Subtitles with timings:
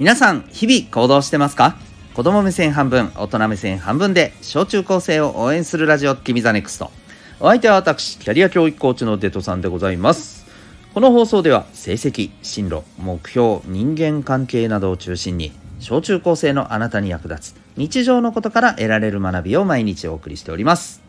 [0.00, 1.76] 皆さん日々行動してますか？
[2.14, 6.90] 子供目線半分大人目線半分で小中高生を応援するラジオ君 the NEXT。
[7.38, 10.46] お相手は私キャリア教育コーチのデトさんでございます。
[10.94, 21.02] この放送では成績進路目標人間関係などを中心に小中高生のあなたに役立つ日常のことから得られる学びを毎日お送りしております。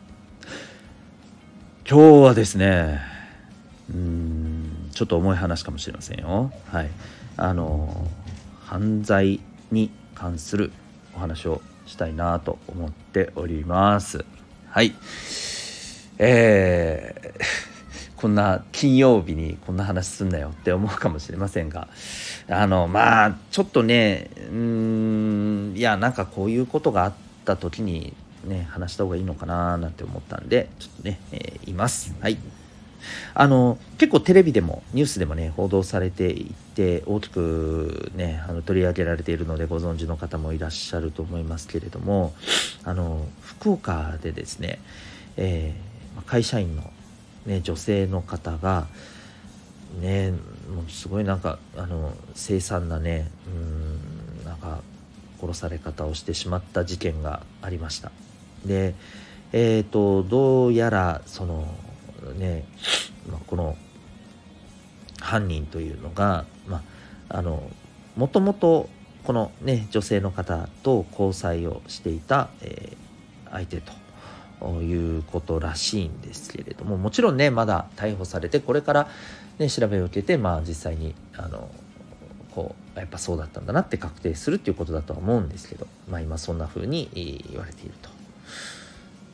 [1.89, 2.99] 今日はですね
[3.89, 6.51] うんちょっと重い話かもしれませんよ。
[6.73, 6.89] はい。
[7.37, 8.09] あの
[8.71, 10.71] 犯罪に関する
[11.13, 14.23] お話をしたいなと思っております。
[14.69, 14.93] はい。
[16.17, 17.41] えー
[18.15, 21.89] こんな金曜日にこんな話すんなよって思うかもしれませんが。
[22.47, 27.13] あのまあちょっとねうんいやなんかこういうことがあっ
[27.43, 28.13] た時に
[28.45, 32.15] ね話した方がいいのかななんて思ったんでちょっとね、えー、います。
[32.21, 32.37] はい。
[33.33, 42.33] あの結構テレビでもニュースでもね報道されていて大きくねあの取り上げられているのでご存知の方もいらっしゃると思いますけれども
[42.83, 44.79] あの福岡でですね、
[45.37, 46.91] えー、会社員の
[47.45, 48.87] ね、女性の方が
[49.99, 54.81] ねもうすごいなんかあの凄惨なねうんなんか
[55.39, 58.11] 殺され方をしてしまった事件がありました。
[58.65, 58.93] で
[59.53, 61.67] えっ、ー、とどうやらその
[62.27, 62.65] ね、
[63.29, 63.75] まあ、この
[65.19, 66.83] 犯人というのがま
[67.29, 67.63] ああの
[68.15, 68.89] もともと
[69.23, 73.93] このね女性の方と交際をしていた、えー、相手と
[74.81, 79.07] いうことらしいんですけれどももちろんねまだ逮捕されてこれから、
[79.59, 81.69] ね、調べを受けて、まあ、実際にあの
[82.51, 87.09] こうやっぱそうだったんだなって確定するっていうことだとは思うんですけど、まあ、今そんな風に
[87.49, 88.09] 言われていると。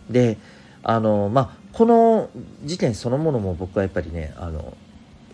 [0.09, 0.37] で
[0.83, 2.31] あのまあこの
[2.63, 4.75] 事件そのものも僕はやっぱりねあの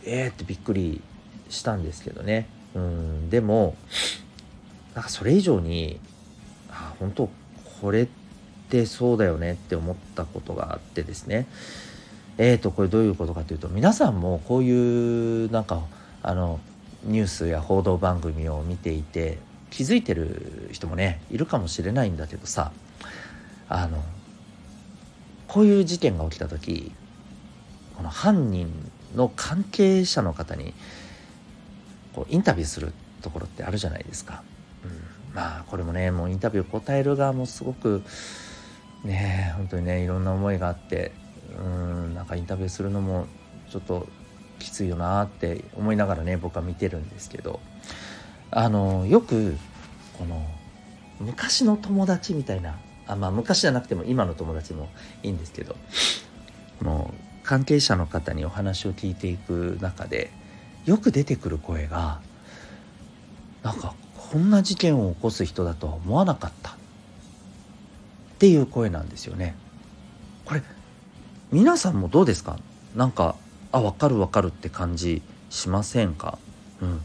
[0.03, 1.01] えーってびっくり
[1.49, 2.49] したんですけどね。
[2.75, 3.77] うんでも
[4.93, 6.01] なんかそれ以上に
[6.69, 7.29] あ本当
[7.79, 8.07] これっ
[8.69, 11.47] てそうだよねって思ったことがあってですね。
[12.37, 15.81] えーとこれどういうことかというと皆さんもこういうなんか
[16.21, 16.59] あの
[17.05, 19.37] ニュースや報道番組を見ていて
[19.69, 22.73] 気づいてる人もねいるかもしれないんだけどさ
[23.69, 24.03] あの
[25.53, 26.91] こういう事件が起きた時
[27.95, 28.71] この犯人
[29.15, 30.73] の関係者の方に
[32.15, 32.91] こうインタビューする
[33.21, 34.41] ところってあるじゃないですか。
[34.83, 38.01] うん、まあこれもねもうインタビュー答える側もすごく
[39.03, 41.11] ね本当にねいろんな思いがあって
[41.55, 43.27] うんなんかインタビューするのも
[43.69, 44.07] ちょっと
[44.57, 47.59] きついよなって思いながらね僕は見てるんですけど
[48.49, 49.55] あのよく
[50.17, 50.43] この
[51.19, 52.75] 昔の友達みたいな
[53.07, 54.89] あまあ昔じゃなくても今の友達も
[55.23, 55.75] いいんですけど
[56.79, 60.31] この関係者の方にお話を聞いていく中で
[60.85, 62.19] よく出てくる声が
[63.63, 63.93] なんか
[64.31, 66.71] こんな事件を起こす人だとは思わなかった。
[66.71, 66.75] っ
[68.39, 69.55] ていう声なんですよね。
[70.43, 70.61] これ
[71.51, 72.57] 皆さんもどうですか？
[72.95, 73.35] なんか
[73.71, 76.37] あ分かる分かるって感じしませんか？
[76.81, 77.01] うん。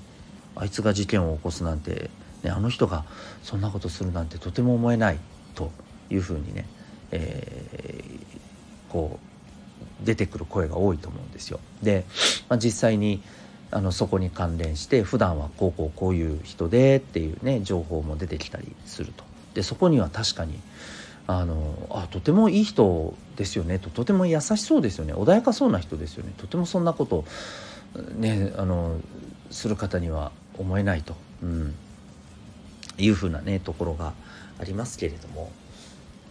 [0.57, 2.11] あいつが事件を起こすなんて、
[2.43, 3.05] ね、あの人が
[3.45, 5.19] そんなことするなんてとても思えない。
[5.55, 5.71] と
[6.11, 6.67] いうふうにね、
[7.11, 9.19] えー、こ
[10.03, 11.61] う出てくる声が多いと思うんですよ。
[11.83, 12.05] で、
[12.49, 13.23] まあ、実際に
[13.71, 19.25] あのそこに関連して普段はこうこうこういう人でっていうね情報も出てきたりすると。
[19.55, 20.59] でそこには確かに
[21.27, 27.25] あのあとてもいい人ですよねととても優しそうですよね穏やかそうな人ですよねとてもそんなこと
[28.17, 28.99] ねあの
[29.51, 31.75] する方には思えないと、うん、
[32.99, 34.15] いうふうなねところが
[34.61, 35.51] ありますけれども。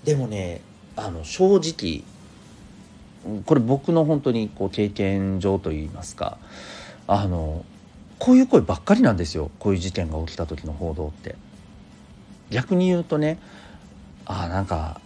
[0.03, 0.61] でもね
[0.95, 2.03] あの正直
[3.45, 6.37] これ僕の本当にこう経験上といいますか
[7.07, 7.65] あの
[8.19, 9.51] こういう声ばっかりなんですよ。
[9.59, 11.35] こういう事件が起きた時の報道って。
[12.49, 13.39] 逆に言うとね
[14.25, 15.01] ああなんか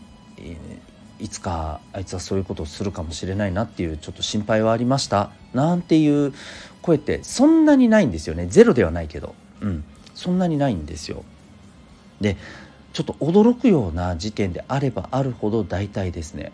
[1.20, 5.32] いつかあいつはそういうことをするかもしれないなっていうちょっと心配はありました。
[5.54, 6.34] なんていう
[6.82, 8.48] 声ってそんなにないんですよね。
[8.48, 9.36] ゼロではないけど。
[9.62, 9.84] うん。
[10.16, 11.24] そんなにないんですよ。
[12.20, 12.38] で
[12.94, 16.52] ちょっと驚くような事件であればあるほど大体ですね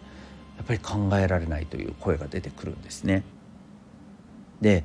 [0.57, 3.24] やっぱり考えられないという声が出てくるんですね。
[4.62, 4.84] で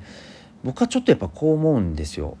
[0.63, 2.37] 僕はちょっとやっぱこう思うんですよ。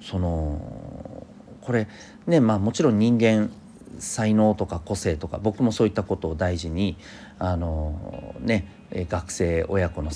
[0.00, 1.26] その
[1.60, 1.88] これ
[2.26, 3.50] ねまあもちろん人間
[3.98, 6.96] 才能とか個性とか僕もそういったことを大事に
[7.38, 10.10] あの、ね、学生親子の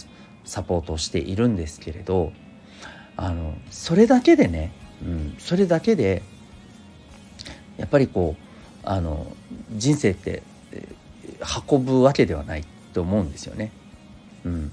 [0.45, 2.33] サポートをしているんですけれど
[3.17, 4.73] あのそれだけでね、
[5.03, 6.23] うん、それだけで
[7.83, 9.27] やっぱりこうあの
[9.73, 10.45] 人生って
[11.69, 12.65] 運ぶわけではない
[12.95, 13.73] と思うんですよね。
[14.45, 14.71] うん、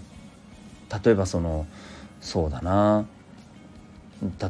[1.03, 1.65] 例えばその
[2.21, 3.07] そうだな。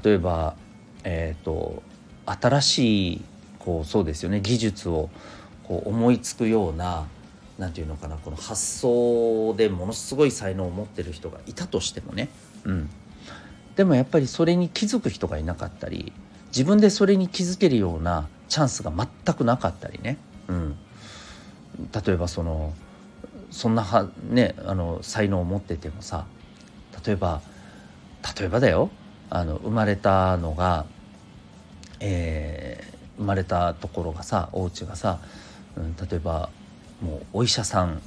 [0.04, 0.58] 例えば
[1.06, 1.82] えっ、ー、と
[2.26, 3.22] 新しい
[3.60, 4.42] こうそうですよね。
[4.42, 5.10] 技術を
[5.64, 7.08] こう思いつくような
[7.58, 8.18] 何て言うのかな。
[8.18, 12.28] この発想でものすごい才能を持ってる人がいたとしてもね、
[12.66, 12.90] うん、
[13.78, 16.12] でもやっぱりそれに気づく人がいなかったり
[16.50, 20.18] 自分でそれに気づけるようなチャンスが全くなかったりね、
[20.48, 20.76] うん、
[22.06, 22.74] 例えばその
[23.52, 26.26] そんなは、ね、あの才能を持っててもさ
[27.06, 27.42] 例えば
[28.38, 28.90] 例えばだよ。
[29.32, 30.86] あの生まれたのが、
[32.00, 35.20] えー、生まれたところがさお家がさ、
[35.78, 36.50] うん、例えば
[37.00, 38.02] もうお医者さん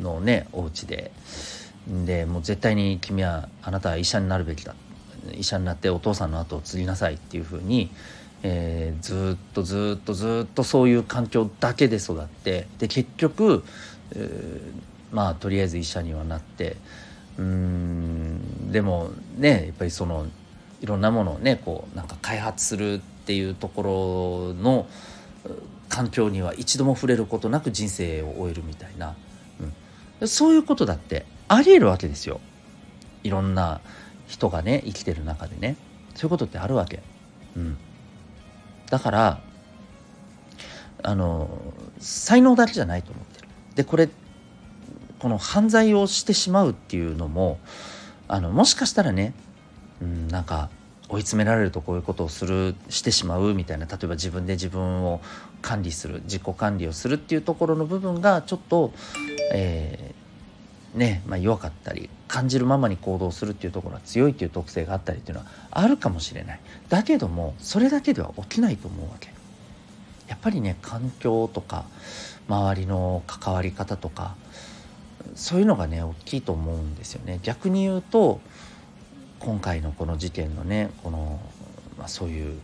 [0.00, 1.12] のねお家で。
[1.88, 4.72] でもう絶対に君はあなたは医者になるべきだ。
[4.72, 4.74] っ
[5.36, 7.90] 医者になってお父さんの後を継ぎなさいっていうふうに、
[8.42, 13.64] えー、ずっとずっとずっとそういう環境だけで育ってで結局、
[14.14, 16.76] えー、まあとりあえず医者にはなって
[17.38, 20.26] うんでもねやっぱりその
[20.80, 24.86] いろんなものをねこうなんか開発するっていうところの
[25.88, 29.16] 環境には一度も触れることなく人生を終えるみたいな、
[30.20, 32.40] うん、そういうことだってありえるわけですよ。
[33.24, 33.80] いろんな
[34.28, 35.76] 人がね生きてる中でね
[36.14, 37.02] そういうことってあるわけ、
[37.56, 37.76] うん、
[38.90, 39.40] だから
[41.02, 41.48] あの
[41.98, 43.48] 才能だけじゃないと思ってる。
[43.74, 44.08] でこれ
[45.18, 47.58] この犯罪をしてしまうっていうのも
[48.28, 49.32] あのもしかしたらね、
[50.00, 50.70] うん、なんか
[51.08, 55.20] 追い詰められるとこういうことをするしてしまうみたいな例えば自分で自分を
[55.62, 58.92] 管理する自己管理をするっていうところの部分がちょっと、
[59.52, 60.07] え、
[60.94, 66.60] ねまあ、弱かったり感じるままに行動するっていうところが強いっていう特性があったりっていうのはあるかもしれない。
[66.88, 69.28] だけどもそれだけでは起きないと思うわけ。
[70.28, 71.86] やっぱりね環境とか
[72.48, 74.34] 周りの関わり方とか
[75.34, 77.40] そういうのがね大きいと思うんですよね。
[77.42, 78.40] 逆に言うと
[79.40, 81.40] 今回のこの事件のねこの、
[81.98, 82.58] まあ、そういう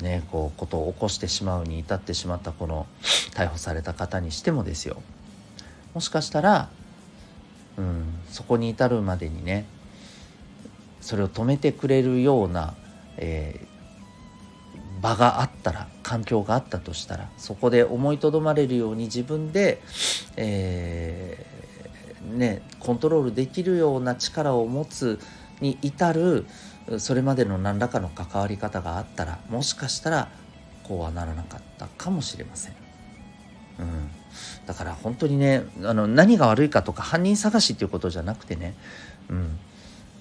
[0.00, 2.86] ねこうことを起こしてしまうに至ってしまったこの
[3.34, 5.02] 逮捕された方にしてもですよ。
[5.94, 6.68] もしかしたら、
[7.78, 9.66] うん、そこに至るまでにね
[11.00, 12.74] それを止めてくれるような、
[13.16, 19.80] えー、場があったら環境があったとしたらそこで思いとどまれるように自分で、
[20.36, 25.20] えー、ね、コントロールできるような力を持つ
[25.60, 26.46] に至る
[26.98, 30.28] それまでの何らかの関わり方があったらもしかしたら
[30.82, 32.74] こうはならなかったかもしれません。
[33.78, 34.10] うん、
[34.66, 38.74] だから本当にねあの何が悪いかとか犯人探しっていうことじゃなくてね、
[39.30, 39.58] うん、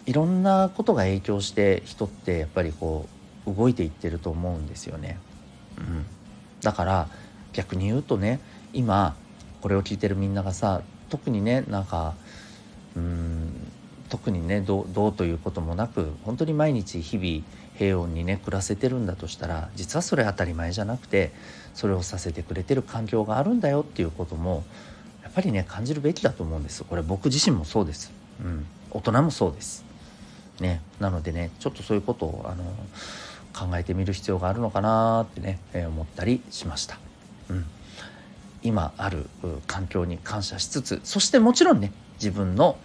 [0.05, 3.07] いろんなことが影響して人ってやっぱりこ
[3.45, 5.17] う動いていってると思うんですよね。
[5.77, 6.05] うん、
[6.61, 7.07] だから
[7.53, 8.39] 逆に言うとね
[8.73, 9.15] 今
[9.61, 12.15] これを聞いてるみんながさ特にねなんか
[12.95, 13.36] うん
[14.09, 17.43] 特にねどうということもなく本当に毎日日々
[17.77, 21.31] 平穏にね暮らせてるんだとしたら実はそれ当たり前じゃなくて
[21.73, 24.63] それをさせてくれてる環境があるんだよっていうことも
[25.23, 26.83] やっぱりね感じるべきだと思うんです。
[26.83, 28.11] これ僕自身もそうです、
[28.43, 29.85] うん、大人もそうです。
[30.59, 30.81] ね。
[30.99, 32.63] なのでねちょっとそういうことをあの
[33.53, 36.99] 考えてみる必要があるのかなってね、えー、思ったりしました、
[37.49, 37.65] うん、
[38.61, 39.27] 今ある
[39.65, 42.77] 環境に感謝しつつそしてもちろんね自分の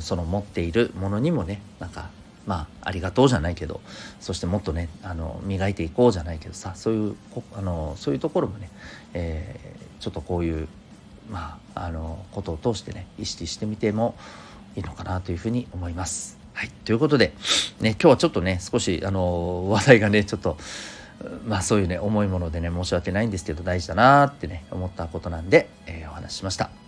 [0.00, 2.10] その持っているものにもねなんか
[2.46, 3.80] まあありがとうじゃないけど
[4.20, 7.16] そしてもっとねあの磨いていこうじゃないけどさそういう
[7.54, 8.70] あのそういうところもね、
[9.14, 10.68] えー、ちょっとこういう
[11.30, 14.16] まああのことを通してね意識してみても
[14.76, 16.38] いいのかなというふうに思います。
[16.54, 17.34] はい、ということで、
[17.80, 20.56] ね、今日はちょっとね少しあの話題がねちょっと
[21.46, 26.87] まあそういうね重いものでね申し訳ないんですけど大事だなってね思ったことなんで、えー、お話ししました。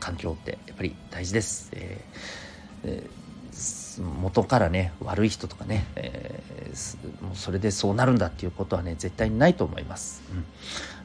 [0.00, 1.70] 環境ってやっぱり大事です。
[1.72, 2.50] えー
[2.84, 10.22] えー、元からね悪い人とかね、えー、もうそれでそうなるんだっていうことはね絶対にないと思います。
[10.32, 10.44] うん、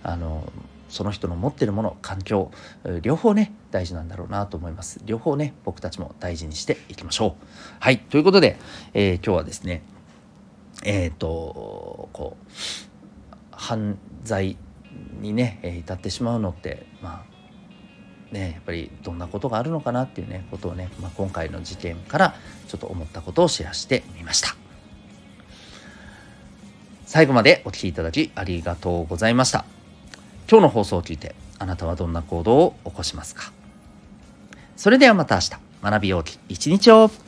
[0.04, 0.52] あの
[0.90, 2.52] その人の持ってるもの環境
[3.02, 7.46] 両方ね大事なんだろうなと思います両方ね僕たちも大事にしていきましょう
[7.80, 8.58] はいということで、
[8.94, 9.82] えー、今日はですね
[10.84, 12.46] えっ、ー、とこう
[13.52, 14.58] 犯罪
[15.20, 17.35] にね至ってしまうのってまあ
[18.36, 22.36] ね、やっぱりどんなことがあるのかなっていうねことをね、まあ、今回の事件から
[22.68, 24.56] ちょっと思ったことをシェアしてみました。
[27.06, 29.64] 最後までお聴きいただきありがとうございました。
[30.52, 33.54] 今日の放送を聞いてあなたはどんな行動を起こしますか？
[34.76, 35.52] それではまた明日。
[35.82, 37.25] 学びようき一日を。